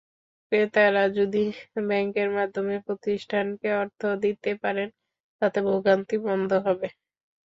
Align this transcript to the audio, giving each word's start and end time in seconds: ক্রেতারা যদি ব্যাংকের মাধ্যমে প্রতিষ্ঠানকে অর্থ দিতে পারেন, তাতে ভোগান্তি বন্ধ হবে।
ক্রেতারা 0.51 1.03
যদি 1.17 1.43
ব্যাংকের 1.87 2.29
মাধ্যমে 2.37 2.75
প্রতিষ্ঠানকে 2.87 3.69
অর্থ 3.81 4.01
দিতে 4.23 4.51
পারেন, 4.63 4.87
তাতে 5.41 5.59
ভোগান্তি 5.67 6.15
বন্ধ 6.27 6.51
হবে। 6.67 6.87